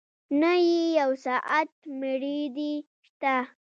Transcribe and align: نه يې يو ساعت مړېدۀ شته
نه 0.39 0.51
يې 0.67 0.81
يو 0.99 1.11
ساعت 1.25 1.71
مړېدۀ 1.99 2.71
شته 3.07 3.35